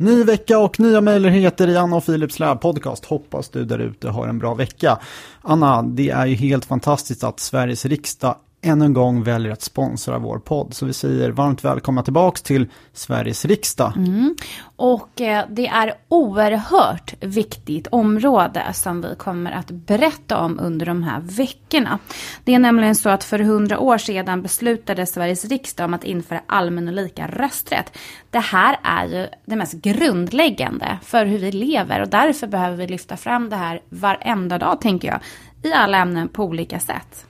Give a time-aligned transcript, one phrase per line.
[0.00, 3.04] Ny vecka och nya möjligheter i Anna och Philips lärpodcast.
[3.04, 4.98] Hoppas du där ute har en bra vecka.
[5.42, 10.18] Anna, det är ju helt fantastiskt att Sveriges riksdag ännu en gång väljer att sponsra
[10.18, 10.74] vår podd.
[10.74, 13.92] Så vi säger varmt välkomna tillbaks till Sveriges riksdag.
[13.96, 14.36] Mm.
[14.76, 21.02] Och eh, det är oerhört viktigt område som vi kommer att berätta om under de
[21.02, 21.98] här veckorna.
[22.44, 26.40] Det är nämligen så att för hundra år sedan beslutade Sveriges riksdag om att införa
[26.46, 27.98] allmän och lika rösträtt.
[28.30, 32.86] Det här är ju det mest grundläggande för hur vi lever och därför behöver vi
[32.86, 35.20] lyfta fram det här varenda dag tänker jag.
[35.62, 37.27] I alla ämnen på olika sätt.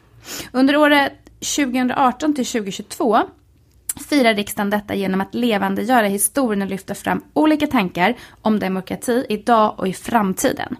[0.52, 3.18] Under året 2018 till 2022
[4.08, 9.74] firar riksdagen detta genom att levandegöra historien och lyfta fram olika tankar om demokrati idag
[9.78, 10.76] och i framtiden.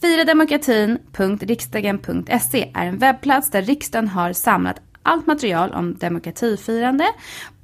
[0.00, 7.04] Firademokratin.riksdagen.se är en webbplats där riksdagen har samlat allt material om demokratifirande,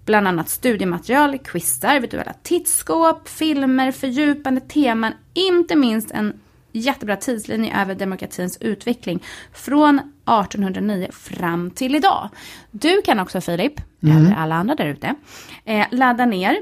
[0.05, 6.41] bland annat studiematerial, quizar, virtuella tittskåp, filmer, fördjupande teman, inte minst en
[6.73, 9.23] jättebra tidslinje över demokratins utveckling
[9.53, 10.01] från
[10.41, 12.29] 1809 fram till idag.
[12.71, 14.17] Du kan också Filip, mm.
[14.17, 15.15] eller alla andra där ute,
[15.65, 16.57] eh, ladda ner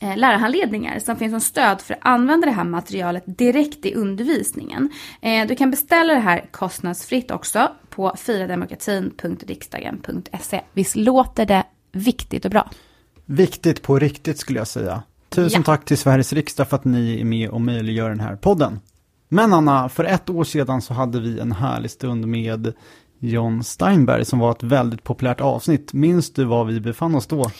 [0.00, 4.90] eh, lärarhandledningar som finns som stöd för att använda det här materialet direkt i undervisningen.
[5.20, 10.60] Eh, du kan beställa det här kostnadsfritt också på firademokratin.riksdagen.se.
[10.72, 12.70] Visst låter det viktigt och bra?
[13.26, 15.02] Viktigt på riktigt skulle jag säga.
[15.28, 15.64] Tusen ja.
[15.64, 18.80] tack till Sveriges riksdag för att ni är med och möjliggör den här podden.
[19.28, 22.74] Men Anna, för ett år sedan så hade vi en härlig stund med
[23.18, 25.92] John Steinberg som var ett väldigt populärt avsnitt.
[25.92, 27.50] Minns du var vi befann oss då?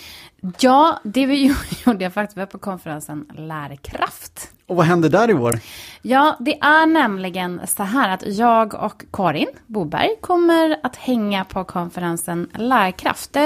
[0.58, 1.54] Ja, det vi
[1.86, 2.36] gjorde jag faktiskt.
[2.36, 4.50] Vi var på konferensen Lärkraft.
[4.66, 5.58] Och vad hände där i år?
[6.02, 11.64] Ja, det är nämligen så här att jag och Karin Boberg kommer att hänga på
[11.64, 13.36] konferensen Lärkraft.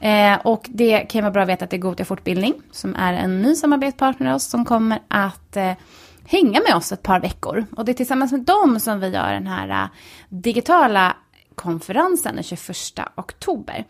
[0.00, 3.12] Eh, och det kan vara bra att veta att det är Gotia Fortbildning som är
[3.12, 5.72] en ny samarbetspartner oss som kommer att eh,
[6.26, 7.64] hänga med oss ett par veckor.
[7.76, 9.88] Och det är tillsammans med dem som vi gör den här äh,
[10.28, 11.16] digitala
[11.54, 12.76] konferensen den 21
[13.14, 13.84] oktober.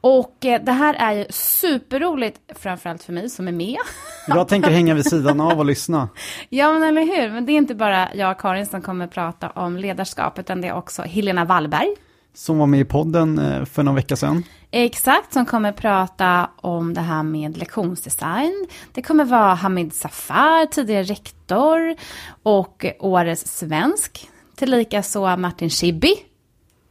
[0.00, 3.78] Och äh, det här är ju superroligt, framförallt för mig som är med.
[4.26, 6.08] Jag tänker hänga vid sidan av och lyssna.
[6.48, 7.30] Ja, men eller hur.
[7.30, 10.68] Men det är inte bara jag och Karin som kommer prata om ledarskap, utan det
[10.68, 11.96] är också Helena Wallberg
[12.34, 14.42] som var med i podden eh, för någon vecka sedan.
[14.70, 18.66] Exakt, som kommer prata om det här med lektionsdesign.
[18.92, 21.96] Det kommer vara Hamid Safar, tidigare rektor
[22.42, 24.28] och årets svensk.
[24.56, 26.16] Tillika så Martin Schibbye.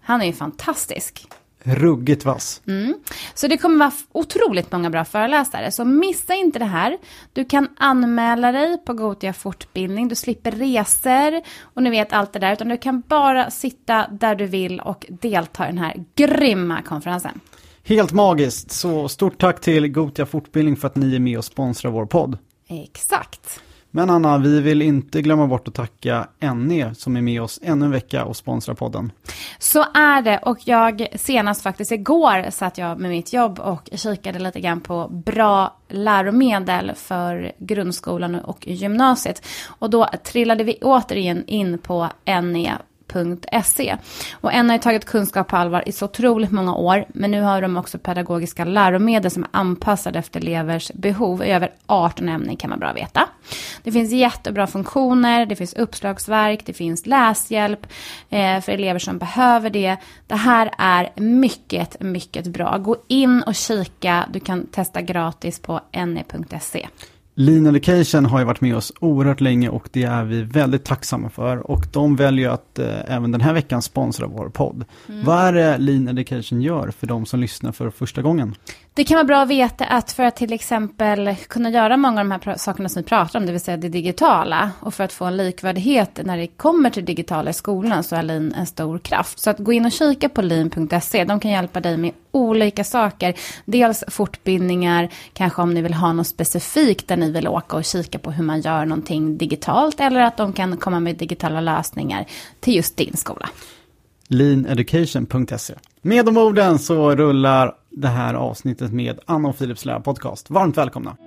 [0.02, 1.28] Han är ju fantastisk.
[1.64, 2.62] Ruggigt vass.
[2.68, 2.94] Mm.
[3.34, 5.72] Så det kommer vara otroligt många bra föreläsare.
[5.72, 6.98] Så missa inte det här.
[7.34, 10.08] Du kan anmäla dig på Gotia fortbildning.
[10.08, 12.54] Du slipper resor och ni vet allt det där.
[12.54, 17.40] Utan du kan bara sitta där du vill och delta i den här grymma konferensen.
[17.84, 18.72] Helt magiskt.
[18.72, 22.38] Så stort tack till Gotia fortbildning för att ni är med och sponsrar vår podd.
[22.68, 23.62] Exakt.
[23.96, 27.86] Men Anna, vi vill inte glömma bort att tacka NE som är med oss ännu
[27.86, 29.12] en vecka och sponsrar podden.
[29.60, 34.40] Så är det och jag senast faktiskt igår satt jag med mitt jobb och kikade
[34.40, 39.46] lite grann på bra läromedel för grundskolan och gymnasiet.
[39.68, 42.74] Och då trillade vi återigen in på NE
[43.14, 43.98] www.kunskap.se.
[44.34, 47.42] Och en har ju tagit kunskap på allvar i så otroligt många år, men nu
[47.42, 52.58] har de också pedagogiska läromedel som är anpassade efter elevers behov i över 18 ämnen
[52.58, 53.30] kan man bra veta.
[53.84, 57.88] Det finns jättebra funktioner, det finns uppslagsverk, det finns läshjälp
[58.30, 59.98] eh, för elever som behöver det.
[60.28, 62.78] Det här är mycket, mycket bra.
[62.78, 66.88] Gå in och kika, du kan testa gratis på ne.se.
[67.36, 71.30] Lean Education har ju varit med oss oerhört länge och det är vi väldigt tacksamma
[71.30, 71.72] för.
[71.72, 74.86] Och de väljer att eh, även den här veckan sponsra vår podd.
[75.10, 75.26] Mm.
[75.26, 78.56] Vad är det Lean Education gör för de som lyssnar för första gången?
[78.96, 82.30] Det kan vara bra att veta att för att till exempel kunna göra många av
[82.30, 85.14] de här sakerna som vi pratar om, det vill säga det digitala, och för att
[85.14, 89.00] få en likvärdighet när det kommer till digitala i skolan så är Lean en stor
[89.00, 89.40] kraft.
[89.40, 93.34] Så att gå in och kika på lean.se, de kan hjälpa dig med olika saker.
[93.66, 98.20] Dels fortbildningar, kanske om ni vill ha något specifikt där ni vill åka och kika
[98.20, 102.26] på hur man gör någonting digitalt, eller att de kan komma med digitala lösningar
[102.60, 103.50] till just din skola.
[104.28, 110.50] Leaneducation.se Med de orden så rullar det här avsnittet med Anna och Philips lärarpodcast.
[110.50, 111.18] Varmt välkomna!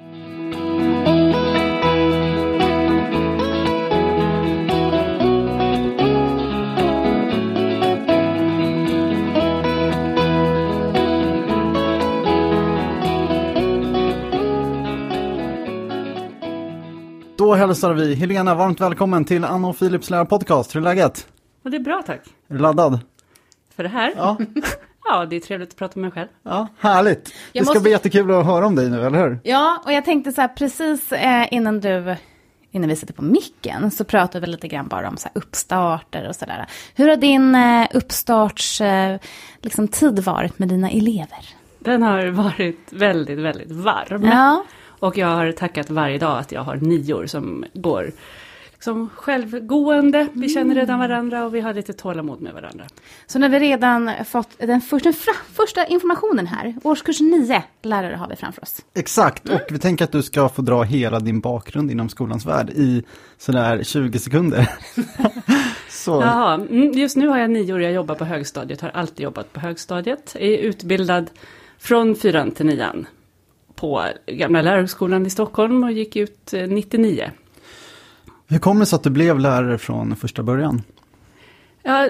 [17.38, 20.75] Då hälsar vi Helena varmt välkommen till Anna och Philips lärarpodcast.
[20.75, 21.26] Hur är läget?
[21.66, 22.20] Och det är bra tack.
[22.48, 23.00] Är du laddad?
[23.76, 24.12] För det här?
[24.16, 24.36] Ja.
[25.08, 26.28] Ja, det är trevligt att prata med mig själv.
[26.42, 27.32] Ja, härligt.
[27.52, 29.38] Jag det ska måste- bli jättekul att höra om dig nu, eller hur?
[29.44, 32.16] Ja, och jag tänkte så här precis eh, innan du,
[32.70, 36.28] innan vi sitter på micken, så pratade vi lite grann bara om så här uppstarter
[36.28, 36.66] och sådär.
[36.94, 39.18] Hur har din eh, uppstarts eh,
[39.62, 41.48] liksom, tid varit med dina elever?
[41.78, 44.24] Den har varit väldigt, väldigt varm.
[44.24, 48.10] Ja, Och jag har tackat varje dag att jag har nior som går
[48.86, 50.28] liksom självgående.
[50.32, 52.84] Vi känner redan varandra och vi har lite tålamod med varandra.
[53.26, 56.74] så har vi redan fått den första, fra, första informationen här.
[56.82, 58.84] Årskurs 9 lärare har vi framför oss.
[58.94, 62.70] Exakt, och vi tänker att du ska få dra hela din bakgrund inom skolans värld
[62.70, 63.02] i
[63.38, 64.68] sådär 20 sekunder.
[65.88, 69.52] Så, Jaha, mm, just nu har jag nior, jag jobbar på högstadiet, har alltid jobbat
[69.52, 70.36] på högstadiet.
[70.38, 71.30] Är utbildad
[71.78, 73.06] från fyran till nian
[73.74, 77.30] på Gamla lärarhögskolan i Stockholm och gick ut eh, 99
[78.48, 80.82] hur kommer det sig att du blev lärare från första början?
[81.82, 82.08] Ja,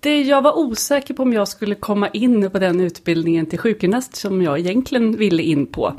[0.00, 4.16] det, jag var osäker på om jag skulle komma in på den utbildningen till sjukgymnast
[4.16, 5.94] som jag egentligen ville in på.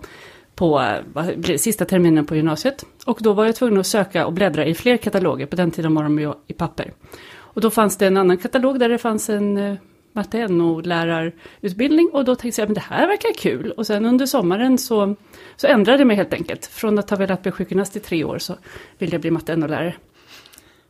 [0.55, 2.85] På vad sista terminen på gymnasiet.
[3.05, 5.45] Och då var jag tvungen att söka och bläddra i fler kataloger.
[5.45, 6.93] På den tiden var de ju i papper.
[7.37, 9.75] Och då fanns det en annan katalog där det fanns en eh,
[10.15, 12.09] matte NO-lärarutbildning.
[12.13, 13.71] Och då tänkte jag, men det här verkar kul.
[13.71, 15.15] Och sen under sommaren så,
[15.55, 16.65] så ändrade jag mig helt enkelt.
[16.65, 18.55] Från att ha velat bli sjukgymnast i tre år så
[18.97, 19.95] ville jag bli matte NO-lärare.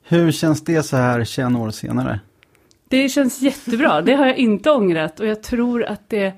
[0.04, 2.20] Hur känns det så här 21 år senare?
[2.88, 6.34] Det känns jättebra, det har jag inte ångrat och jag tror att det,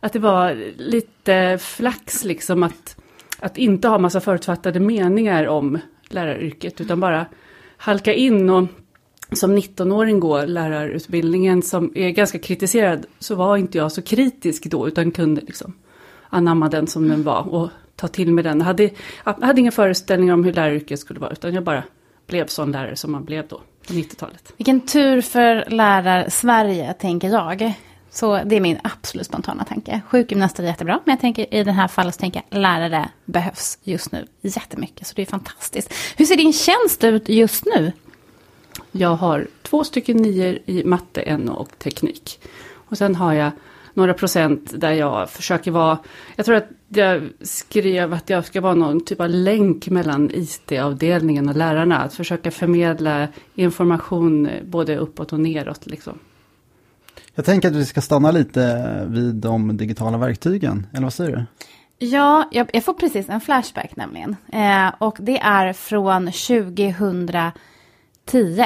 [0.00, 2.96] att det var lite flax liksom att,
[3.38, 5.78] att inte ha massa förutfattade meningar om
[6.08, 7.26] läraryrket utan bara
[7.76, 8.68] halka in och
[9.32, 14.88] som 19-åring gå lärarutbildningen som är ganska kritiserad så var inte jag så kritisk då
[14.88, 15.74] utan kunde liksom
[16.28, 18.58] anamma den som den var och ta till mig den.
[18.58, 18.90] Jag hade,
[19.24, 21.84] jag hade inga föreställningar om hur läraryrket skulle vara utan jag bara
[22.26, 24.52] blev sån lärare som man blev då på 90-talet.
[24.56, 27.72] Vilken tur för lärar-Sverige, tänker jag.
[28.10, 30.00] Så det är min absolut spontana tanke.
[30.08, 33.78] Sjukgymnaster är jättebra, men jag tänker i det här fallet så tänker jag lärare behövs
[33.82, 35.06] just nu jättemycket.
[35.06, 35.92] Så det är fantastiskt.
[36.16, 37.92] Hur ser din tjänst ut just nu?
[38.92, 42.40] Jag har två stycken nior i matte, NO och teknik.
[42.72, 43.50] Och sen har jag
[43.94, 45.98] några procent där jag försöker vara,
[46.36, 51.48] jag tror att jag skrev att jag ska vara någon typ av länk mellan IT-avdelningen
[51.48, 51.98] och lärarna.
[51.98, 55.86] Att försöka förmedla information eh, både uppåt och neråt.
[55.86, 56.18] Liksom.
[57.34, 61.44] Jag tänker att vi ska stanna lite vid de digitala verktygen, eller vad säger du?
[62.06, 64.36] Ja, jag, jag får precis en flashback nämligen.
[64.52, 66.32] Eh, och det är från
[68.30, 68.62] 2010.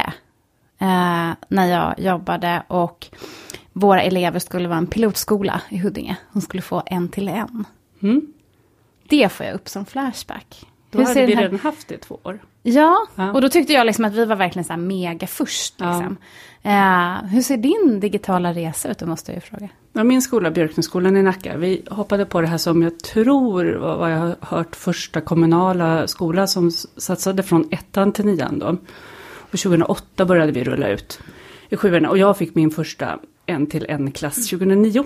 [0.79, 3.07] Eh, när jag jobbade och
[3.73, 6.17] våra elever skulle vara en pilotskola i Huddinge.
[6.33, 7.65] De skulle få en till en.
[8.03, 8.23] Mm.
[9.09, 10.67] Det får jag upp som flashback.
[10.91, 12.39] Då Hur hade vi här- redan haft det i två år.
[12.63, 13.33] Ja, Ja.
[13.33, 15.75] och då tyckte jag liksom att vi var verkligen så här mega först.
[15.77, 15.99] Ja.
[15.99, 16.17] Liksom.
[16.63, 18.99] Eh, hur ser din digitala resa ut?
[18.99, 19.69] Det måste jag ju fråga.
[19.93, 23.97] Ja, min skola, Björknässkolan i Nacka, vi hoppade på det här som jag tror var
[23.97, 28.77] vad jag har hört första kommunala skola som satsade från ettan till nian då.
[29.55, 31.21] Och 2008 började vi rulla ut
[31.69, 35.05] i sjuorna och jag fick min första en till en klass 2009.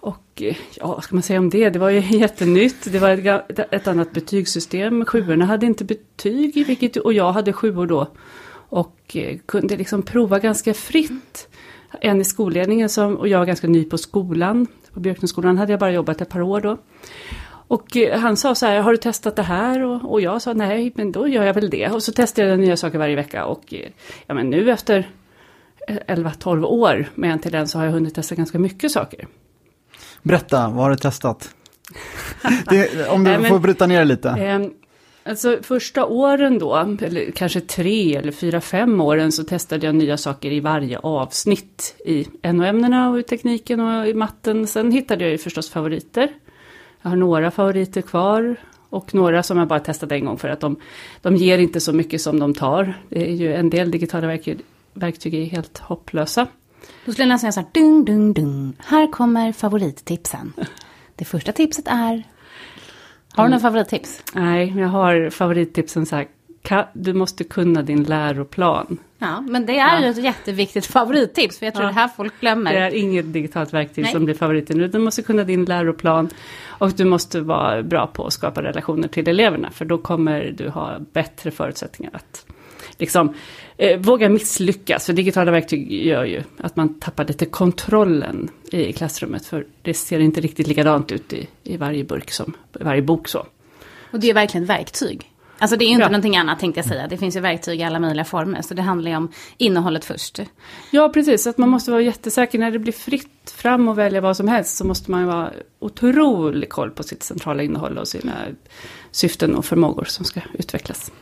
[0.00, 1.70] Och eh, ja, vad ska man säga om det?
[1.70, 2.92] Det var ju jättenytt.
[2.92, 5.04] Det var ett, ett annat betygssystem.
[5.04, 8.06] Sjuorna hade inte betyg, vilket, och jag hade sjuor då.
[8.52, 11.48] Och eh, kunde liksom prova ganska fritt.
[12.00, 14.66] En i skolledningen som, och jag var ganska ny på skolan.
[14.92, 16.78] På Björknässkolan hade jag bara jobbat ett par år då.
[17.68, 19.82] Och eh, han sa så här, har du testat det här?
[19.82, 21.88] Och, och jag sa nej, men då gör jag väl det.
[21.88, 23.44] Och så testade jag nya saker varje vecka.
[23.44, 23.88] Och eh,
[24.26, 25.10] ja, men nu efter
[25.88, 29.26] eh, 11-12 år med en till en så har jag hunnit testa ganska mycket saker.
[30.22, 31.50] Berätta, vad har du testat?
[32.70, 34.28] det, om du Nej, men- får bryta ner det lite.
[34.28, 34.60] Eh,
[35.30, 40.16] alltså första åren då, eller kanske tre eller fyra, fem åren så testade jag nya
[40.16, 44.66] saker i varje avsnitt i NO-ämnena och i tekniken och i matten.
[44.66, 46.28] Sen hittade jag ju förstås favoriter.
[47.06, 48.56] Jag har några favoriter kvar
[48.90, 50.76] och några som jag bara testade en gång för att de,
[51.22, 52.94] de ger inte så mycket som de tar.
[53.08, 54.58] Det är ju en del digitala verktyg,
[54.94, 56.46] verktyg är helt hopplösa.
[57.04, 58.76] Då skulle jag nästan säga så här, dung, dung, dung.
[58.78, 60.52] Här kommer favorittipsen.
[61.16, 62.22] Det första tipset är...
[63.32, 64.22] Har du några favorittips?
[64.34, 66.26] Nej, jag har favorittipsen så här.
[66.92, 68.98] Du måste kunna din läroplan.
[69.18, 71.58] Ja, men det är ju ett jätteviktigt favorittips.
[71.58, 71.88] För jag tror Ja.
[71.88, 72.72] det här folk glömmer.
[72.72, 74.12] Det är inget digitalt verktyg Nej.
[74.12, 74.90] som blir favoriten.
[74.90, 76.28] Du måste kunna din läroplan
[76.66, 79.70] och du måste vara bra på att skapa relationer till eleverna.
[79.70, 82.46] För då kommer du ha bättre förutsättningar att
[82.98, 83.34] liksom,
[83.76, 85.06] eh, våga misslyckas.
[85.06, 89.46] För digitala verktyg gör ju att man tappar lite kontrollen i klassrummet.
[89.46, 93.28] För det ser inte riktigt likadant ut i, i varje burk som i varje bok
[93.28, 93.46] så.
[94.10, 95.30] Och det är verkligen verktyg.
[95.58, 96.08] Alltså det är ju inte Ja.
[96.08, 97.06] någonting annat tänkte jag säga.
[97.08, 98.62] Det finns ju verktyg i alla möjliga former.
[98.62, 100.40] Så det handlar ju om innehållet först.
[100.90, 101.46] Ja, precis.
[101.46, 102.58] Att man måste vara jättesäker.
[102.58, 105.50] När det blir fritt fram och välja vad som helst så måste man ju vara
[105.78, 108.32] otrolig koll på sitt centrala innehåll och sina
[109.10, 111.12] syften och förmågor som ska utvecklas.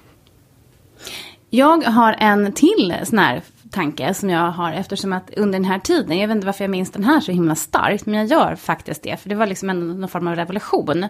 [1.51, 5.79] Jag har en till sån här tanke som jag har eftersom att under den här
[5.79, 8.55] tiden, jag vet inte varför jag minns den här så himla starkt, men jag gör
[8.57, 11.07] faktiskt det, för det var liksom en, någon form av revolution.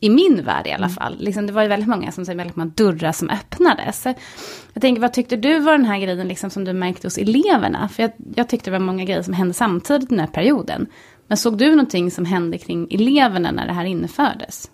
[0.00, 1.16] I min värld i alla fall.
[1.18, 4.06] Liksom, det var ju väldigt många som säger väldigt många dörrar som öppnades.
[4.72, 7.88] Jag tänker, vad tyckte du var den här grejen liksom, som du märkte hos eleverna?
[7.88, 10.86] För jag, jag tyckte det var många grejer som hände samtidigt den här perioden.
[11.26, 14.70] Men såg du någonting som hände kring eleverna när det här infördes?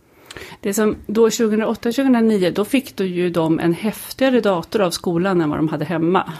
[0.61, 5.51] Det som då 2008-2009, då fick då ju de en häftigare dator av skolan än
[5.51, 6.33] vad de hade hemma.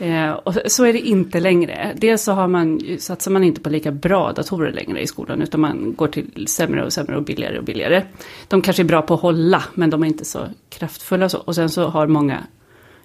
[0.00, 1.94] Eh, och så är det inte längre.
[1.96, 5.60] Dels så har man, satsar man inte på lika bra datorer längre i skolan, utan
[5.60, 8.02] man går till sämre och sämre och billigare och billigare.
[8.48, 11.24] De kanske är bra på att hålla, men de är inte så kraftfulla.
[11.24, 11.38] och Så.
[11.38, 12.38] Och sen så har många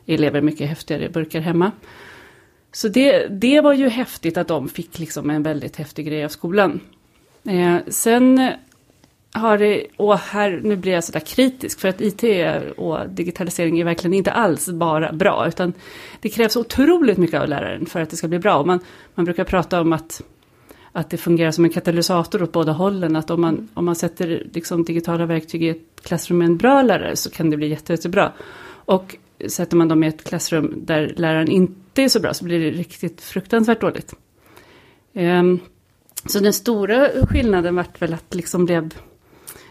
[0.06, 1.72] elever mycket häftigare burkar hemma.
[2.72, 6.30] Så det, det var ju häftigt att de fick liksom en väldigt häftig grej av
[6.30, 6.80] skolan.
[7.44, 8.52] Eh, sen
[9.36, 12.24] har det, och här, nu blir jag sådär kritisk, för att IT
[12.78, 15.74] och digitalisering är verkligen inte alls bara bra, utan
[16.22, 18.58] det krävs otroligt mycket av läraren för att det ska bli bra.
[18.58, 18.80] Och man,
[19.16, 20.22] man brukar prata om att,
[20.92, 24.48] att det fungerar som en katalysator åt båda hållen, att om man, om man sätter
[24.54, 27.94] liksom digitala verktyg i ett klassrum med en bra lärare så kan det bli jätte,
[27.94, 28.32] jättebra.
[28.68, 29.16] Och
[29.48, 32.72] sätter man dem i ett klassrum där läraren inte är så bra så blir det
[32.72, 34.16] riktigt fruktansvärt dåligt.
[35.14, 35.60] Um,
[36.26, 38.94] så den stora skillnaden vart väl att liksom blev,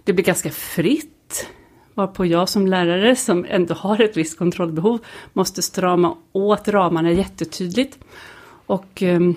[0.05, 1.47] det blev ganska fritt.
[1.95, 4.99] Varpå jag som lärare som ändå har ett visst kontrollbehov
[5.33, 7.99] måste strama åt ramarna jättetydligt.
[8.67, 9.37] Och ehm,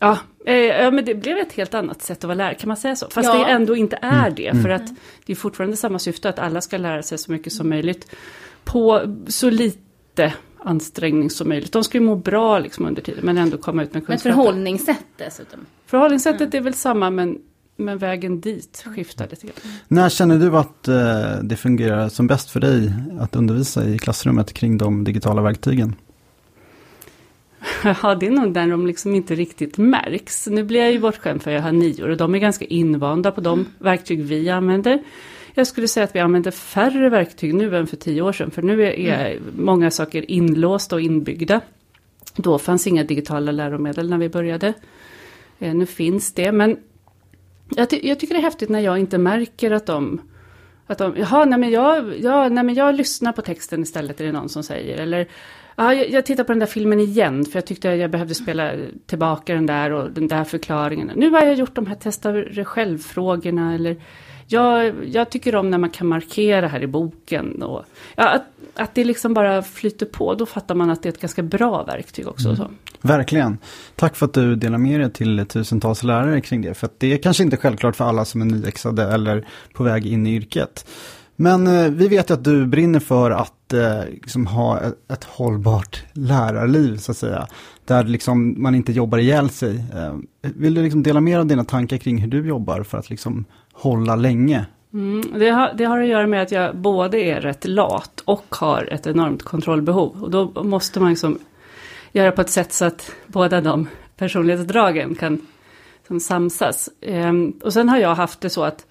[0.00, 2.76] ja, eh, ja, men det blev ett helt annat sätt att vara lärare, kan man
[2.76, 3.06] säga så?
[3.10, 3.38] Fast Ja.
[3.38, 4.82] det ändå inte är det, för att
[5.26, 8.10] det är fortfarande samma syfte att alla ska lära sig så mycket som möjligt
[8.64, 11.72] på så lite ansträngning som möjligt.
[11.72, 14.22] De ska ju må bra liksom under tiden, men ändå komma ut med Men kunskap.
[14.34, 15.66] förhållningssätt dessutom.
[15.86, 17.38] Förhållningssättet är väl samma, men,
[17.78, 19.72] men vägen dit skiftar lite grann.
[19.88, 24.52] När känner du att eh, det fungerar som bäst för dig att undervisa i klassrummet
[24.52, 25.94] kring de digitala verktygen?
[28.02, 30.46] Ja, det är nog där de liksom inte riktigt märks.
[30.46, 33.40] Nu blir jag ju bortskämd för jag har nior och de är ganska invanda på
[33.40, 35.02] de verktyg vi använder.
[35.54, 38.62] Jag skulle säga att vi använder färre verktyg nu än för tio år sedan, för
[38.62, 41.60] nu är, är många saker inlåsta och inbyggda.
[42.36, 44.74] Då fanns inga digitala läromedel när vi började.
[45.58, 46.76] Eh, nu finns det, men
[47.76, 50.20] jag, ty- jag tycker det är häftigt när jag inte märker att de
[50.86, 54.24] att de, jaha, nej men, jag, ja, nej men jag lyssnar på texten istället, är
[54.24, 54.98] det någon som säger.
[54.98, 55.28] Eller,
[55.76, 58.72] ja, jag, jag tittar på den där filmen igen, för jag tyckte jag behövde spela
[59.06, 61.10] tillbaka den där och den där förklaringen.
[61.16, 63.96] Nu har jag gjort de här testa-själv-frågorna eller
[64.46, 67.62] jag, jag tycker om när man kan markera här i boken.
[67.62, 67.84] Och,
[68.16, 68.42] ja, att,
[68.78, 71.84] att det liksom bara flyter på, då fattar man att det är ett ganska bra
[71.84, 72.56] verktyg också.
[72.56, 72.70] Så.
[73.00, 73.58] Verkligen.
[73.96, 76.74] Tack för att du delar med dig till tusentals lärare kring det.
[76.74, 80.26] För det är kanske inte självklart för alla som är nyexade eller på väg in
[80.26, 80.86] i yrket.
[81.36, 85.24] Men eh, vi vet ju att du brinner för att eh, liksom ha ett, ett
[85.24, 87.46] hållbart lärarliv så att säga.
[87.84, 89.84] Där liksom man inte jobbar ihjäl sig.
[89.94, 93.10] Eh, vill du liksom dela mer av dina tankar kring hur du jobbar för att
[93.10, 94.66] liksom hålla länge?
[94.92, 98.46] Mm, det, har, det har att göra med att jag både är rätt lat och
[98.48, 100.22] har ett enormt kontrollbehov.
[100.22, 101.38] Och då måste man liksom
[102.12, 105.46] göra på ett sätt så att båda de personlighetsdragen kan
[106.06, 106.88] som samsas.
[107.00, 108.86] Ehm, och sen har jag haft det så att,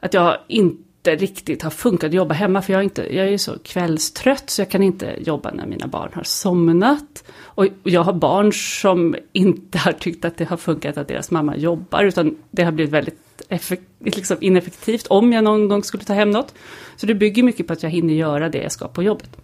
[0.00, 2.62] att jag inte riktigt har funkat att jobba hemma.
[2.62, 5.66] För jag är, inte, jag är ju så kvällstrött så jag kan inte jobba när
[5.66, 7.24] mina barn har somnat.
[7.42, 11.56] Och jag har barn som inte har tyckt att det har funkat att deras mamma
[11.56, 12.04] jobbar.
[12.04, 16.30] Utan det har blivit väldigt effekt, liksom ineffektivt om jag någon gång skulle ta hem
[16.30, 16.54] något.
[16.96, 19.36] Så det bygger mycket på att jag hinner göra det jag ska på jobbet.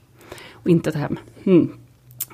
[0.53, 1.19] Och inte ta hem.
[1.45, 1.73] Mm.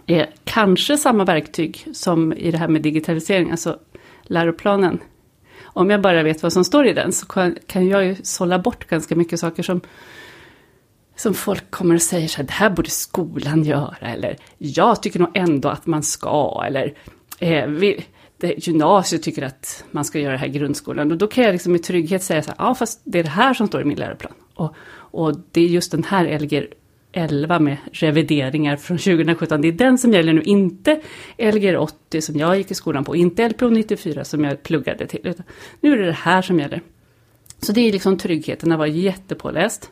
[0.07, 3.79] Eh, kanske samma verktyg som i det här med digitalisering, alltså
[4.23, 4.99] läroplanen.
[5.77, 8.59] Om jag bara vet vad som står i den så kan, kan jag ju sålla
[8.59, 9.81] bort ganska mycket saker som,
[11.17, 15.21] som folk kommer och säger så här, det här borde skolan göra, eller jag tycker
[15.21, 16.95] nog ändå att man ska, eller
[17.39, 18.05] eh, vi,
[18.37, 21.13] det, gymnasiet tycker att man ska göra det här i grundskolan.
[21.13, 23.29] Och då kan jag liksom med trygghet säga så här, ja fast det är det
[23.29, 24.33] här som står i min läroplan.
[24.55, 26.69] Och, och det är just den här Elger
[27.15, 29.61] 11 med revideringar från 2017.
[29.61, 31.01] Det är den som gäller nu, inte
[31.39, 35.21] Lgr 80 som jag gick i skolan på, inte LPO 94 som jag pluggade till.
[35.25, 35.45] Utan
[35.81, 36.83] nu är det det här som gäller.
[37.59, 39.91] Så det är liksom tryggheten att vara jättepåläst.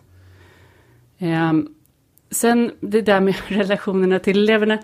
[1.19, 1.75] Um,
[2.31, 4.79] sen det där med relationerna till eleverna.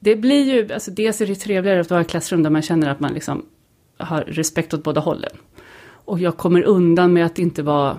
[0.00, 2.62] Det blir ju, alltså dels är det trevligare att vara i ett klassrum där man
[2.62, 3.46] känner att man liksom
[3.96, 5.32] har respekt åt båda hållen.
[5.88, 7.98] Och jag kommer undan med att inte vara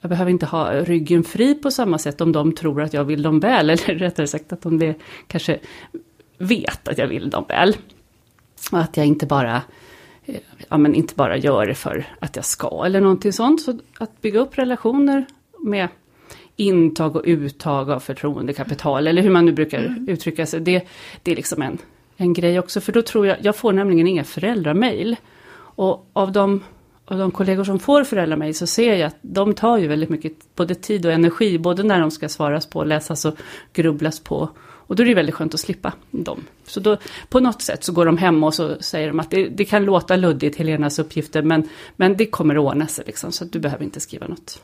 [0.00, 3.22] jag behöver inte ha ryggen fri på samma sätt om de tror att jag vill
[3.22, 4.94] dem väl, eller rättare sagt att de
[5.26, 5.58] kanske
[6.38, 7.76] vet att jag vill dem väl.
[8.72, 9.62] Och att jag inte bara,
[10.26, 13.62] eh, ja, men inte bara gör det för att jag ska eller någonting sånt.
[13.62, 15.26] Så att bygga upp relationer
[15.58, 15.88] med
[16.56, 20.08] intag och uttag av förtroendekapital, eller hur man nu brukar mm.
[20.08, 20.86] uttrycka sig, det,
[21.22, 21.78] det är liksom en,
[22.16, 22.80] en grej också.
[22.80, 25.16] För då tror jag, jag får nämligen inga föräldramail.
[25.52, 26.62] Och av de,
[27.10, 30.32] av de kollegor som får föräldramail så ser jag att de tar ju väldigt mycket
[30.56, 33.34] både tid och energi, både när de ska svaras på, läsas och
[33.72, 34.48] grubblas på.
[34.60, 36.46] Och då är det väldigt skönt att slippa dem.
[36.66, 36.96] Så då,
[37.28, 39.84] på något sätt så går de hem och så säger de att det, det kan
[39.84, 43.58] låta luddigt, Helenas uppgifter, men, men det kommer att ordna sig liksom, så att du
[43.58, 44.62] behöver inte skriva något.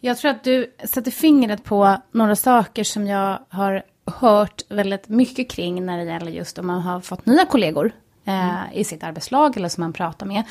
[0.00, 5.50] Jag tror att du sätter fingret på några saker som jag har hört väldigt mycket
[5.50, 7.92] kring när det gäller just om man har fått nya kollegor
[8.24, 8.72] eh, mm.
[8.72, 10.44] i sitt arbetslag eller som man pratar med.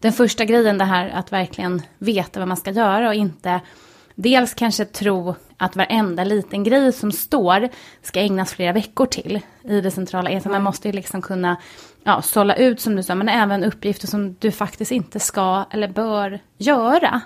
[0.00, 3.60] Den första grejen det här att verkligen veta vad man ska göra och inte
[4.14, 7.68] dels kanske tro att varenda liten grej som står
[8.02, 10.30] ska ägnas flera veckor till i det centrala.
[10.30, 10.42] Mm.
[10.52, 11.56] Man måste ju liksom kunna
[12.04, 15.88] ja, sålla ut som du sa, men även uppgifter som du faktiskt inte ska eller
[15.88, 17.20] bör göra.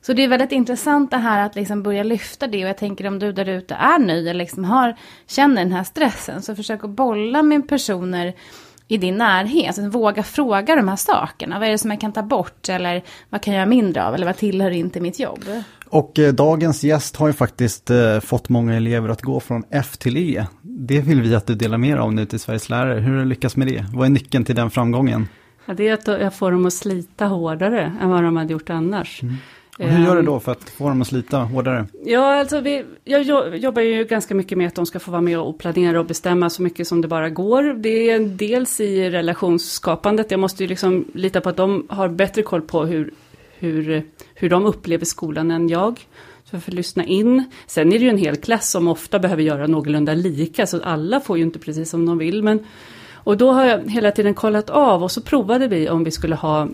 [0.00, 3.06] Så det är väldigt intressant det här att liksom börja lyfta det och jag tänker
[3.06, 6.84] om du där ute är ny eller liksom har, känner den här stressen så försök
[6.84, 8.34] att bolla med personer
[8.88, 9.74] i din närhet.
[9.74, 11.58] Så våga fråga de här sakerna.
[11.58, 14.14] Vad är det som jag kan ta bort eller vad kan jag göra mindre av
[14.14, 15.44] eller vad tillhör inte mitt jobb?
[15.88, 19.96] Och eh, dagens gäst har ju faktiskt eh, fått många elever att gå från F
[19.96, 20.46] till E.
[20.62, 23.00] Det vill vi att du delar mer om nu till Sveriges lärare.
[23.00, 23.84] Hur har du lyckats med det?
[23.94, 25.28] Vad är nyckeln till den framgången?
[25.66, 28.70] Ja, det är att jag får dem att slita hårdare än vad de hade gjort
[28.70, 29.22] annars.
[29.22, 29.36] Mm.
[29.78, 30.40] Och hur gör du då ehm.
[30.40, 31.86] för att få dem att slita hårdare?
[32.04, 33.22] Ja, alltså vi, jag
[33.58, 36.50] jobbar ju ganska mycket med att de ska få vara med och planera och bestämma
[36.50, 37.62] så mycket som det bara går.
[37.62, 42.42] Det är dels i relationsskapandet, jag måste ju liksom lita på att de har bättre
[42.42, 43.12] koll på hur,
[43.58, 44.02] hur,
[44.34, 45.98] hur de upplever skolan än jag.
[46.44, 47.50] Så jag får lyssna in.
[47.66, 51.20] Sen är det ju en hel klass som ofta behöver göra någorlunda lika, så alla
[51.20, 52.42] får ju inte precis som de vill.
[52.42, 52.66] Men,
[53.12, 56.34] och då har jag hela tiden kollat av och så provade vi om vi skulle
[56.34, 56.68] ha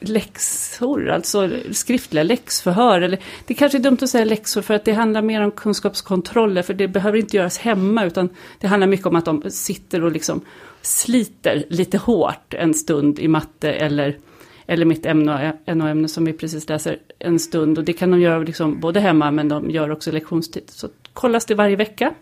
[0.00, 3.00] läxor, alltså skriftliga läxförhör.
[3.00, 6.62] Eller, det kanske är dumt att säga läxor för att det handlar mer om kunskapskontroller
[6.62, 8.28] för det behöver inte göras hemma utan
[8.58, 10.40] det handlar mycket om att de sitter och liksom
[10.82, 14.18] sliter lite hårt en stund i matte eller,
[14.66, 17.78] eller mitt NO-ämne som vi precis läser en stund.
[17.78, 20.64] Och det kan de göra liksom både hemma men de gör också lektionstid.
[20.66, 22.14] Så kollas det varje vecka.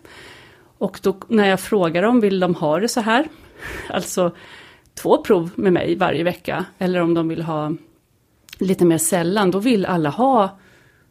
[0.77, 3.27] Och då när jag frågar dem, vill de ha det så här?
[3.89, 4.31] Alltså
[5.01, 6.65] två prov med mig varje vecka.
[6.77, 7.71] Eller om de vill ha
[8.59, 10.57] lite mer sällan, då vill alla ha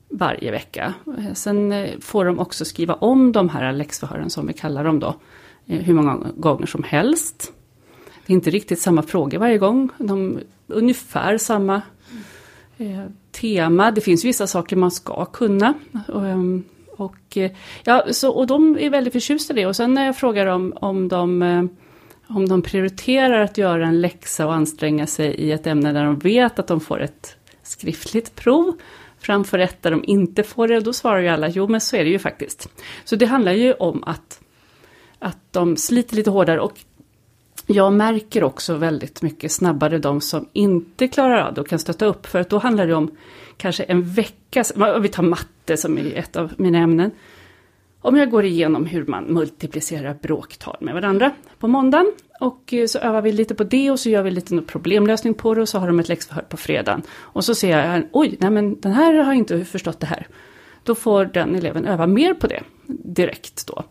[0.09, 0.95] varje vecka.
[1.19, 5.01] Eh, sen eh, får de också skriva om de här läxförhören som vi kallar dem
[5.01, 5.15] då,
[5.67, 7.53] eh, hur många gånger som helst.
[8.27, 11.83] Det är inte riktigt samma frågor varje gång, de ungefär samma
[12.79, 13.91] eh, tema.
[13.91, 15.75] Det finns vissa saker man ska kunna.
[16.09, 16.65] Och, ehm,
[16.97, 17.39] och,
[17.85, 19.67] ja, så, och de är väldigt förtjusta i det.
[19.67, 21.43] Och sen när jag frågar om, om de
[22.29, 26.19] om de prioriterar att göra en läxa och anstränga sig i ett ämne där de
[26.19, 28.73] vet att de får ett skriftligt prov
[29.19, 32.05] framför ett där de inte får det, då svarar ju alla jo men så är
[32.05, 32.69] det ju faktiskt.
[33.05, 34.41] Så det handlar ju om att,
[35.19, 36.79] att de sliter lite hårdare och
[37.67, 42.07] jag märker också väldigt mycket snabbare de som inte klarar av det och kan stötta
[42.07, 43.11] upp för att då handlar det om
[43.57, 44.65] kanske en vecka,
[45.01, 47.11] vi tar matte som är ett av mina ämnen.
[48.01, 52.99] Om jag går igenom hur man multiplicerar bråktal med varandra på måndagen och eh, så
[52.99, 55.79] övar vi lite på det och så gör vi lite problemlösning på det och så
[55.79, 57.03] har de ett läxförhör på fredagen.
[57.11, 60.27] Och så ser jag, oj, nej men den här har inte förstått det här.
[60.83, 63.83] Då får den eleven öva mer på det direkt då.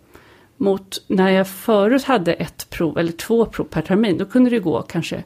[0.57, 4.59] Mot när jag förut hade ett prov eller två prov per termin, då kunde det
[4.59, 5.23] gå kanske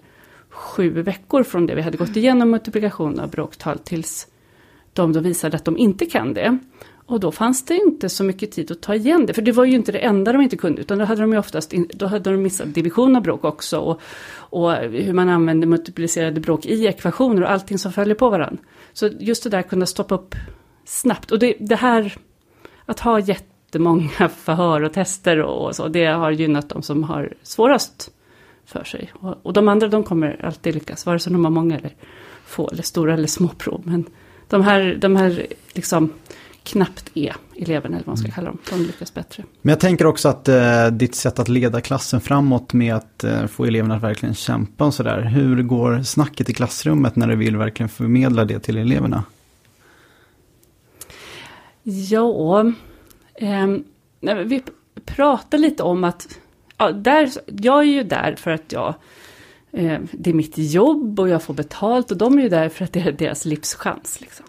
[0.49, 4.27] sju veckor från det vi hade gått igenom multiplikation av bråktal tills
[4.93, 6.57] de då visade att de inte kan det.
[7.11, 9.65] Och då fanns det inte så mycket tid att ta igen det, för det var
[9.65, 12.05] ju inte det enda de inte kunde, utan då hade de ju oftast in, då
[12.05, 14.01] hade de missat division av bråk också och,
[14.33, 18.63] och hur man använder multiplicerade bråk i ekvationer och allting som följer på varandra.
[18.93, 20.35] Så just det där kunna stoppa upp
[20.85, 21.31] snabbt.
[21.31, 22.17] Och det, det här,
[22.85, 28.11] att ha jättemånga förhör och tester och så, det har gynnat de som har svårast
[28.65, 29.11] för sig.
[29.13, 31.95] Och, och de andra de kommer alltid lyckas, vare sig de har många eller
[32.45, 33.81] få, eller stora eller små prov.
[33.85, 34.05] Men
[34.47, 36.13] de här, de här liksom
[36.63, 38.35] knappt är eleverna, eller vad man ska mm.
[38.35, 38.57] kalla dem.
[38.69, 39.43] De lyckas bättre.
[39.61, 43.47] Men jag tänker också att eh, ditt sätt att leda klassen framåt med att eh,
[43.47, 45.21] få eleverna att verkligen kämpa och sådär.
[45.21, 49.23] Hur går snacket i klassrummet när du vill verkligen förmedla det till eleverna?
[51.83, 52.71] Ja,
[53.35, 53.67] eh,
[54.45, 54.63] vi
[55.05, 56.39] pratar lite om att
[56.77, 58.93] ja, där, jag är ju där för att jag
[59.71, 62.85] eh, det är mitt jobb och jag får betalt och de är ju där för
[62.85, 64.21] att det är deras livschans.
[64.21, 64.45] Liksom.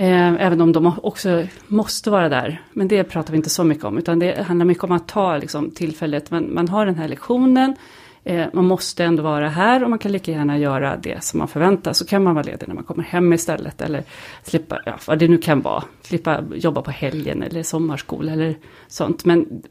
[0.00, 2.62] Eh, även om de också måste vara där.
[2.72, 3.98] Men det pratar vi inte så mycket om.
[3.98, 6.30] Utan det handlar mycket om att ta liksom, tillfället.
[6.30, 7.76] Man, man har den här lektionen.
[8.24, 11.48] Eh, man måste ändå vara här och man kan lika gärna göra det som man
[11.48, 11.92] förväntar.
[11.92, 13.80] Så kan man vara ledig när man kommer hem istället.
[13.80, 14.02] Eller
[14.42, 15.84] slippa, ja, vad det nu kan vara.
[16.02, 18.56] Slippa jobba på helgen eller sommarskola eller
[18.88, 19.24] sånt.
[19.24, 19.62] Men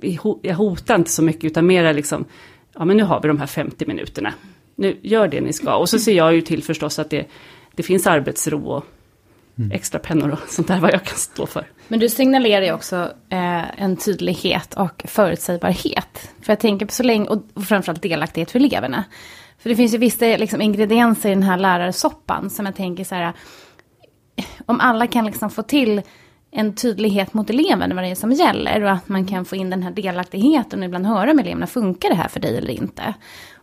[0.41, 2.25] jag hotar inte så mycket utan mera liksom.
[2.73, 4.33] Ja men nu har vi de här 50 minuterna.
[4.75, 5.75] Nu gör det ni ska.
[5.75, 7.25] Och så ser jag ju till förstås att det,
[7.75, 8.85] det finns arbetsro och
[9.57, 9.71] mm.
[9.71, 11.67] extra pennor och sånt där vad jag kan stå för.
[11.87, 12.95] Men du signalerar ju också
[13.29, 16.31] eh, en tydlighet och förutsägbarhet.
[16.41, 19.03] För jag tänker på så länge, och framförallt delaktighet för eleverna.
[19.59, 23.15] För det finns ju vissa liksom, ingredienser i den här lärarsoppan som jag tänker så
[23.15, 23.33] här,
[24.65, 26.01] om alla kan liksom få till
[26.51, 29.69] en tydlighet mot eleven vad det är som gäller och att man kan få in
[29.69, 33.13] den här delaktigheten och ibland höra med eleverna, funkar det här för dig eller inte?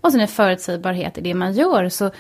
[0.01, 2.11] Och sen en förutsägbarhet i det man gör så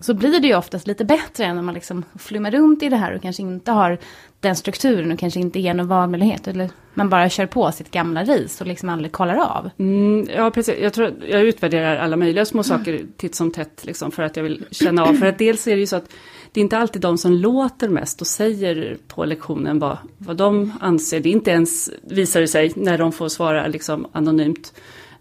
[0.00, 2.96] så blir det ju oftast lite bättre än om man liksom flummar runt i det
[2.96, 3.98] här och kanske inte har
[4.40, 6.48] den strukturen och kanske inte ger någon valmöjlighet.
[6.48, 9.70] Eller man bara kör på sitt gamla ris och liksom aldrig kollar av.
[9.78, 10.74] Mm, ja, precis.
[10.80, 14.44] Jag, tror, jag utvärderar alla möjliga små saker titt som tätt liksom, för att jag
[14.44, 15.14] vill känna av.
[15.14, 16.10] För att dels är det ju så att
[16.52, 20.72] det är inte alltid de som låter mest och säger på lektionen vad, vad de
[20.80, 21.20] anser.
[21.20, 24.72] Det är inte ens, visar det sig, när de får svara liksom anonymt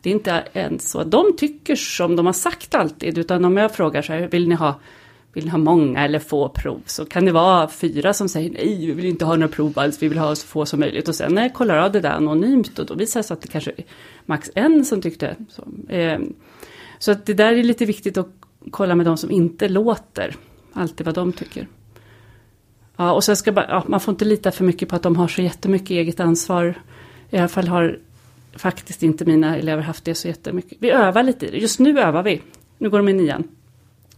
[0.04, 3.58] det är inte ens så att de tycker som de har sagt alltid, utan om
[3.58, 4.80] jag frågar så här, vill ni ha
[5.34, 8.86] vill ni ha många eller få prov så kan det vara fyra som säger nej,
[8.86, 11.08] vi vill inte ha några prov alls, vi vill ha så få som möjligt.
[11.08, 13.42] Och sen när jag kollar av det där anonymt och då visar det sig att
[13.42, 13.86] det kanske är
[14.26, 15.94] max en som tyckte så.
[15.94, 16.20] Eh,
[17.00, 18.30] så att det där är lite viktigt att
[18.72, 20.36] kolla med de som inte låter
[20.74, 21.68] alltid vad de tycker.
[22.96, 25.16] Ja, och sen ska bara, ja, man får inte lita för mycket på att de
[25.16, 26.82] har så jättemycket eget ansvar.
[27.30, 28.00] I alla fall har
[28.56, 30.78] faktiskt inte mina elever haft det så jättemycket.
[30.82, 32.42] Vi övar lite, just nu övar vi.
[32.78, 33.44] Nu går de i nian.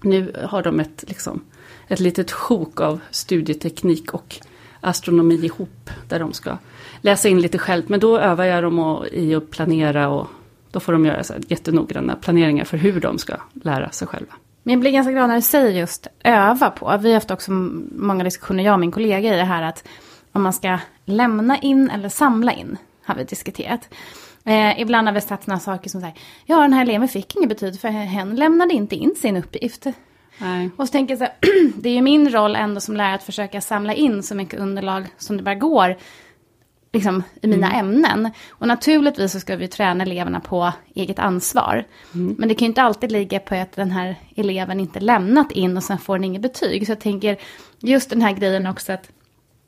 [0.01, 1.43] Nu har de ett, liksom,
[1.87, 4.35] ett litet sjok av studieteknik och
[4.81, 5.89] astronomi ihop.
[6.07, 6.57] Där de ska
[7.01, 7.83] läsa in lite själv.
[7.87, 10.27] Men då övar jag dem i att planera och
[10.71, 14.33] då får de göra så här jättenoggranna planeringar för hur de ska lära sig själva.
[14.63, 16.97] Men jag blir ganska glad när du säger just öva på.
[17.01, 19.87] Vi har haft också många diskussioner, jag och min kollega, i det här att
[20.31, 23.89] om man ska lämna in eller samla in, har vi diskuterat.
[24.45, 27.49] Eh, ibland har vi sett sådana saker som säger, ja den här eleven fick inget
[27.49, 29.85] betyg för hen lämnade inte in sin uppgift.
[30.37, 30.69] Nej.
[30.77, 33.23] Och så tänker jag så här, det är ju min roll ändå som lärare att
[33.23, 35.95] försöka samla in så mycket underlag som det bara går
[36.93, 37.79] liksom, i mina mm.
[37.79, 38.31] ämnen.
[38.49, 41.83] Och naturligtvis så ska vi träna eleverna på eget ansvar.
[42.13, 42.35] Mm.
[42.39, 45.77] Men det kan ju inte alltid ligga på att den här eleven inte lämnat in
[45.77, 46.85] och sen får den inget betyg.
[46.85, 47.37] Så jag tänker
[47.79, 49.09] just den här grejen också att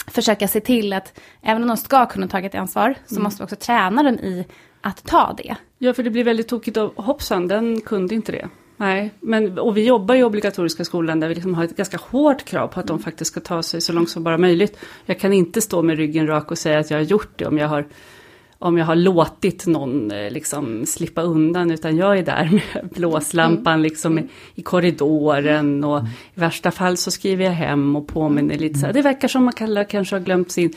[0.07, 3.23] försöka se till att även om de ska kunna ta ett ansvar så mm.
[3.23, 4.45] måste vi också träna dem i
[4.87, 5.55] att ta det.
[5.77, 8.49] Ja, för det blir väldigt tokigt och hoppsan, den kunde inte det.
[8.77, 12.43] Nej, men, och vi jobbar i obligatoriska skolan där vi liksom har ett ganska hårt
[12.43, 14.77] krav på att de faktiskt ska ta sig så långt som bara möjligt.
[15.05, 17.57] Jag kan inte stå med ryggen rak och säga att jag har gjort det om
[17.57, 17.85] jag har
[18.59, 23.73] om jag har låtit någon eh, liksom slippa undan utan jag är där med blåslampan
[23.73, 23.83] mm.
[23.83, 26.11] liksom i, i korridoren och mm.
[26.35, 28.93] i värsta fall så skriver jag hem och påminner lite så här.
[28.93, 30.73] Det verkar som att Kalle kanske har glömt sin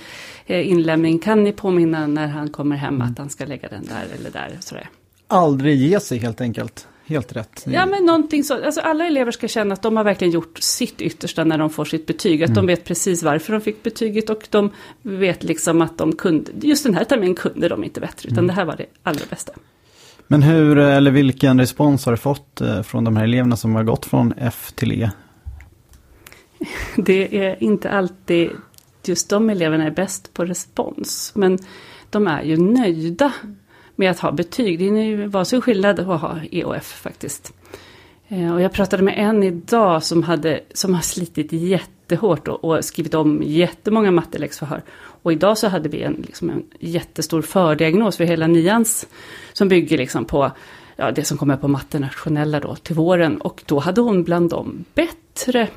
[0.47, 1.19] eh, inlämning.
[1.19, 4.57] Kan ni påminna när han kommer hem att han ska lägga den där eller där?
[4.61, 4.89] Sådär.
[5.27, 7.65] Aldrig ge sig helt enkelt helt rätt.
[7.67, 8.65] Ja, men någonting så.
[8.65, 11.85] Alltså, alla elever ska känna att de har verkligen gjort sitt yttersta när de får
[11.85, 12.43] sitt betyg.
[12.43, 12.57] Att mm.
[12.57, 14.71] de vet precis varför de fick betyget och de
[15.03, 18.47] vet liksom att de kunde, just den här terminen kunde de inte bättre, utan mm.
[18.47, 19.53] det här var det allra bästa.
[20.27, 23.85] Men hur, eller vilken respons har du fått eh, från de här eleverna som har
[23.85, 25.11] gått från F till E?
[26.97, 28.51] Det är inte alltid
[29.05, 31.59] just de eleverna är bäst på respons, men
[32.11, 33.33] de är ju nöjda
[34.01, 34.79] med att ha betyg.
[34.79, 37.53] Det var så skillnad att ha EOF faktiskt.
[38.29, 42.85] Eh, och jag pratade med en idag som, hade, som har slitit jättehårt och, och
[42.85, 44.83] skrivit om jättemånga matteläxförhör.
[45.23, 49.07] Och idag så hade vi en, liksom en jättestor fördiagnos för hela nians
[49.53, 50.51] som bygger liksom på
[50.97, 53.41] ja, det som kommer på matte nationella då till våren.
[53.41, 55.69] Och då hade hon bland de bättre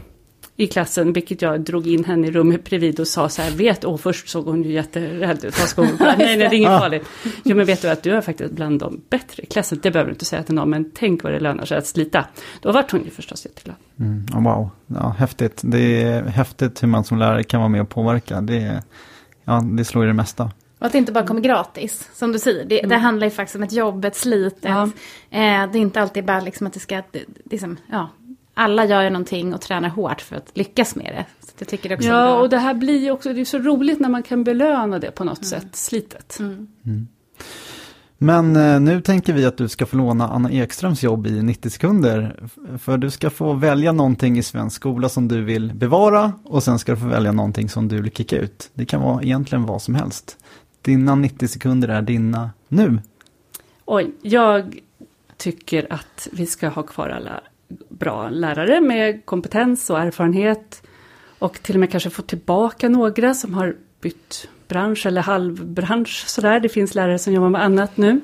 [0.56, 3.84] i klassen, vilket jag drog in henne i rummet bredvid och sa så här, vet,
[3.84, 7.08] och först såg hon ju jätterädd ut, vad nej, nej, det är inget farligt.
[7.44, 10.10] Jo, men vet du att du är faktiskt bland de bättre i klassen, det behöver
[10.10, 12.26] du inte säga till någon, men tänk vad det lönar sig att slita.
[12.62, 13.76] Då vart hon ju förstås jätteglad.
[14.00, 15.62] Mm, wow, ja, häftigt.
[15.63, 18.42] Det är häftigt hur man som lärare kan vara med och påverka.
[18.42, 18.84] Det,
[19.44, 20.52] ja, det slår i det mesta.
[20.80, 22.66] Och att det inte bara kommer gratis, som du säger.
[22.66, 22.89] Det, mm.
[22.89, 24.58] det handlar ju faktiskt om ett jobb, ett slit.
[24.62, 24.84] Ja.
[25.30, 28.10] Eh, det är inte alltid bara liksom att det ska, det, liksom, ja,
[28.54, 31.26] alla gör ju någonting och tränar hårt för att lyckas med det.
[31.46, 33.60] Så jag tycker det också ja, och det här blir ju också, det är så
[33.60, 35.50] roligt när man kan belöna det på något mm.
[35.50, 36.39] sätt, slitet.
[36.39, 36.68] Mm.
[36.86, 37.08] Mm.
[38.18, 41.70] Men eh, nu tänker vi att du ska få låna Anna Ekströms jobb i 90
[41.70, 42.50] sekunder.
[42.78, 46.80] För du ska få välja någonting i svensk skola som du vill bevara och sen
[46.80, 48.70] ska du få välja någonting som du vill kicka ut.
[48.74, 50.38] Det kan vara egentligen vad som helst.
[50.82, 53.02] Dina 90 sekunder är dina nu.
[53.86, 54.80] Oj, jag
[55.38, 57.42] tycker att vi ska ha kvar alla
[57.90, 60.84] bra lärare med kompetens och erfarenhet.
[61.40, 66.60] Och till och med kanske få tillbaka några som har bytt bransch eller halvbransch sådär.
[66.60, 68.22] Det finns lärare som jobbar med annat nu.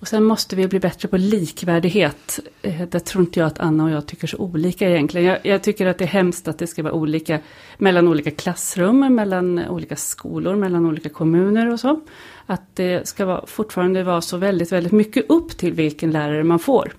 [0.00, 2.40] Och sen måste vi bli bättre på likvärdighet.
[2.62, 5.26] Eh, det tror inte jag att Anna och jag tycker så olika egentligen.
[5.26, 7.38] Jag, jag, tycker att det är hemskt att det ska vara olika
[7.78, 12.00] mellan olika klassrum, mellan olika skolor, mellan olika kommuner och så.
[12.46, 16.58] Att det ska vara, fortfarande vara så väldigt, väldigt mycket upp till vilken lärare man
[16.58, 16.92] får.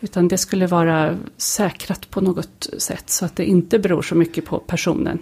[0.00, 4.44] Utan det skulle vara säkrat på något sätt så att det inte beror så mycket
[4.44, 5.18] på personen.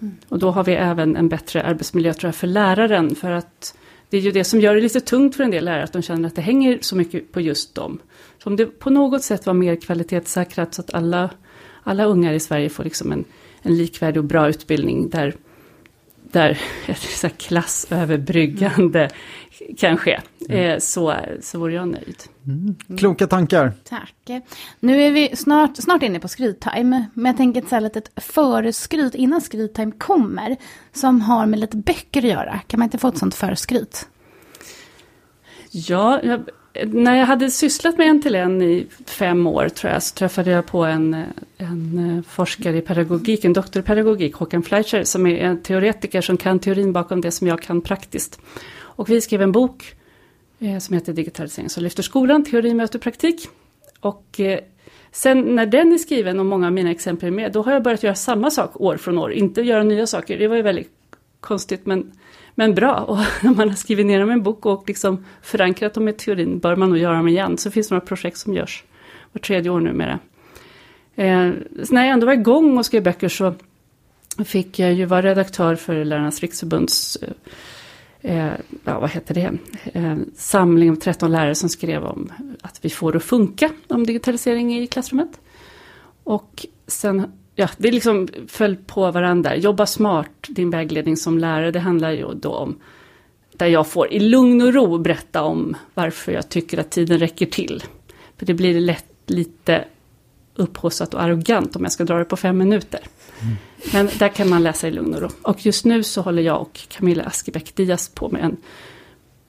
[0.00, 0.14] Mm.
[0.28, 3.14] Och då har vi även en bättre arbetsmiljö tror jag, för läraren.
[3.14, 3.74] För att
[4.10, 6.02] det är ju det som gör det lite tungt för en del lärare, att de
[6.02, 7.98] känner att det hänger så mycket på just dem.
[8.42, 11.30] Så om det på något sätt var mer kvalitetssäkrat så att alla,
[11.82, 13.24] alla ungar i Sverige får liksom en,
[13.62, 15.34] en likvärdig och bra utbildning där,
[16.22, 16.60] där
[17.22, 19.43] ett klassöverbryggande kan
[19.98, 20.60] ske, mm.
[20.60, 22.22] Eh, så, så vore jag nöjd.
[22.46, 22.98] Mm.
[22.98, 23.72] Kloka tankar.
[23.84, 24.42] Tack.
[24.80, 28.10] Nu är vi snart, snart inne på skryttime, men jag tänker ett så här litet
[28.16, 30.56] förskryt innan skryttime kommer,
[30.92, 32.60] som har med lite böcker att göra.
[32.66, 34.08] Kan man inte få ett sånt förskryt?
[35.70, 36.48] Ja, jag,
[36.86, 40.50] när jag hade sysslat med en till en i fem år tror jag, så träffade
[40.50, 41.24] jag på en,
[41.58, 46.36] en forskare i pedagogik, en doktor i pedagogik, Håkan Fleischer, som är en teoretiker som
[46.36, 48.40] kan teorin bakom det som jag kan praktiskt.
[48.96, 49.94] Och vi skrev en bok
[50.58, 53.48] eh, som heter Digitalisering som lyfter skolan, teori möter praktik.
[54.00, 54.60] Och eh,
[55.12, 57.82] sen när den är skriven och många av mina exempel är med, då har jag
[57.82, 60.38] börjat göra samma sak år från år, inte göra nya saker.
[60.38, 60.90] Det var ju väldigt
[61.40, 62.12] konstigt men,
[62.54, 62.94] men bra.
[63.08, 66.12] Och när man har skrivit ner dem i en bok och liksom förankrat dem i
[66.12, 67.58] teorin bör man nog göra dem igen.
[67.58, 68.84] Så finns det några projekt som görs
[69.32, 70.18] var tredje år numera.
[71.14, 71.50] Eh,
[71.82, 73.54] så när jag ändå var igång och skrev böcker så
[74.44, 77.28] fick jag ju vara redaktör för Lärarnas riksförbunds eh,
[78.24, 78.52] eh,
[78.84, 79.52] ja, vad heter det,
[79.92, 82.32] eh, samling av 13 lärare som skrev om
[82.62, 85.40] att vi får det att funka, om digitalisering i klassrummet.
[86.24, 89.56] Och sen, ja, det liksom föll på varandra.
[89.56, 92.76] Jobba smart, din vägledning som lärare, det handlar ju då om
[93.56, 97.46] där jag får i lugn och ro berätta om varför jag tycker att tiden räcker
[97.46, 97.82] till.
[98.36, 99.84] För det blir lätt lite
[100.54, 103.00] upphaussat och arrogant om jag ska dra det på fem minuter.
[103.42, 103.56] Mm.
[103.92, 105.28] Men där kan man läsa i lugn och ro.
[105.42, 108.56] Och just nu så håller jag och Camilla Askebäck Diaz på med en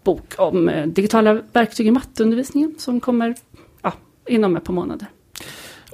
[0.04, 3.36] bok om eh, digitala verktyg i matteundervisningen som kommer
[3.82, 3.94] ja,
[4.28, 5.08] inom ett par månader.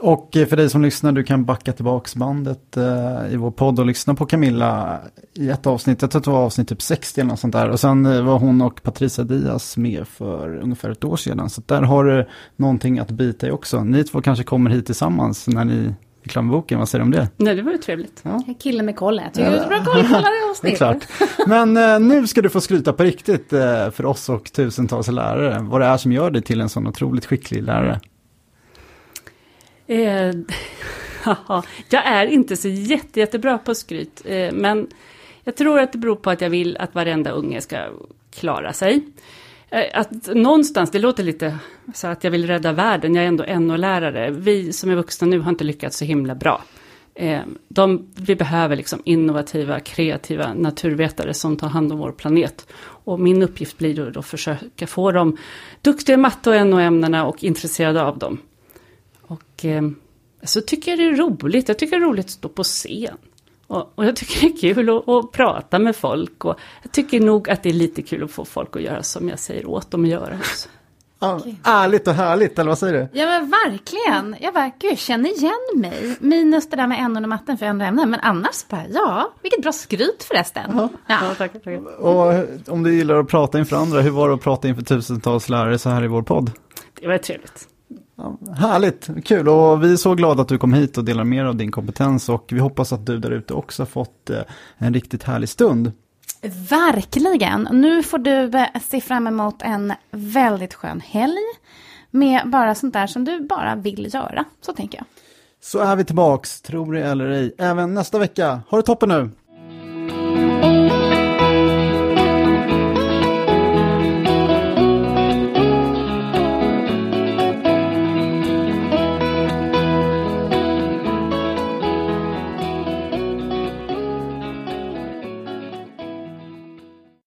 [0.01, 3.80] Och eh, för dig som lyssnar, du kan backa tillbaks bandet eh, i vår podd
[3.80, 4.99] och lyssna på Camilla
[5.34, 7.69] i ett avsnitt, jag tror det var avsnitt typ 60 eller något sånt där.
[7.69, 11.49] Och sen eh, var hon och Patricia Diaz med för ungefär ett år sedan.
[11.49, 13.84] Så där har du någonting att bita i också.
[13.84, 15.93] Ni två kanske kommer hit tillsammans när ni
[16.24, 17.28] är klara med boken, vad säger du om det?
[17.38, 18.22] Nej, det var ju trevligt.
[18.24, 18.44] Ja.
[18.60, 19.64] Killen med koll, jag tycker ja.
[19.64, 20.80] du bra koll, kolla det avsnittet.
[20.80, 21.48] det är klart.
[21.48, 25.58] Men eh, nu ska du få skryta på riktigt eh, för oss och tusentals lärare,
[25.62, 28.00] vad det är som gör dig till en sån otroligt skicklig lärare.
[29.88, 30.32] Eh,
[31.90, 34.88] jag är inte så jätte, jättebra på skryt, eh, men
[35.44, 37.78] jag tror att det beror på att jag vill att varenda unge ska
[38.32, 39.02] klara sig.
[39.72, 41.58] Eh, att någonstans, det låter lite
[41.94, 44.32] så att jag vill rädda världen, jag är ändå NO-lärare.
[44.32, 46.62] Vi som är vuxna nu har inte lyckats så himla bra.
[47.16, 52.68] Eh, de, vi behöver liksom innovativa, kreativa naturvetare som tar hand om vår planet.
[52.82, 55.38] Och min uppgift blir då att försöka få dem
[55.82, 58.38] duktiga i matte och NO-ämnena och intresserade av dem.
[59.22, 59.90] Och eh,
[60.44, 61.68] så tycker jag det är roligt.
[61.68, 63.18] Jag tycker det är roligt att stå på scen.
[63.72, 66.46] Och, och jag tycker det är kul att, att, prata med folk.
[66.46, 69.30] Och jag tycker nog att det är lite kul att få folk att göra som
[69.30, 70.36] jag säger åt dem att göra.
[70.36, 70.70] Också.
[71.20, 71.56] Ja, okay.
[71.64, 73.20] Ärligt och härligt, eller vad säger du?
[73.20, 74.36] Ja men verkligen.
[74.40, 76.18] Jag verkar känner igen mig.
[76.20, 78.10] Minus det där med ämnen och matten för andra ämnen.
[78.10, 80.72] Men annars bara, ja, vilket bra skryt förresten.
[80.76, 80.90] Ja.
[81.08, 81.80] ja tack, tack.
[82.00, 82.34] Och
[82.74, 85.80] om du gillar att prata inför andra, hur var det att prata inför tusentals lärare
[85.80, 86.52] så här i vår podd?
[87.02, 87.68] Det var trevligt.
[88.22, 91.42] Ja, härligt, kul och vi är så glada att du kom hit och delar dig
[91.42, 94.42] av din kompetens och vi hoppas att du där ute också fått eh,
[94.78, 95.92] en riktigt härlig stund.
[96.70, 97.68] Verkligen.
[97.72, 101.44] Nu får du eh, se fram emot en väldigt skön helg
[102.12, 104.46] med bara sånt där som du bara vill göra.
[104.62, 105.06] Så tänker jag.
[105.64, 108.62] Så är vi tillbaks, tror det eller ej, även nästa vecka.
[108.70, 109.30] Ha det toppen nu!